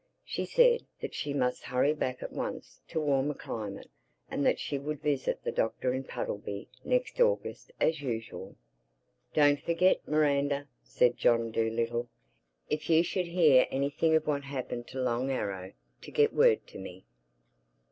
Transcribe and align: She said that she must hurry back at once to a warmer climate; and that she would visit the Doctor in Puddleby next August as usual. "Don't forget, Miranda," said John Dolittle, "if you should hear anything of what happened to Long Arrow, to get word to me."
She 0.25 0.45
said 0.45 0.87
that 0.99 1.13
she 1.13 1.31
must 1.31 1.61
hurry 1.65 1.93
back 1.93 2.23
at 2.23 2.31
once 2.33 2.81
to 2.87 2.99
a 2.99 3.05
warmer 3.05 3.35
climate; 3.35 3.91
and 4.31 4.43
that 4.47 4.57
she 4.57 4.79
would 4.79 4.99
visit 4.99 5.43
the 5.43 5.51
Doctor 5.51 5.93
in 5.93 6.05
Puddleby 6.05 6.69
next 6.83 7.21
August 7.21 7.71
as 7.79 8.01
usual. 8.01 8.55
"Don't 9.35 9.61
forget, 9.61 10.07
Miranda," 10.07 10.67
said 10.81 11.17
John 11.17 11.51
Dolittle, 11.51 12.09
"if 12.67 12.89
you 12.89 13.03
should 13.03 13.27
hear 13.27 13.67
anything 13.69 14.15
of 14.15 14.25
what 14.25 14.45
happened 14.45 14.87
to 14.87 14.99
Long 14.99 15.29
Arrow, 15.29 15.73
to 16.01 16.09
get 16.09 16.33
word 16.33 16.65
to 16.65 16.79
me." 16.79 17.05